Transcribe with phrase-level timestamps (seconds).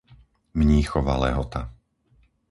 [0.57, 1.61] Mníchova Lehota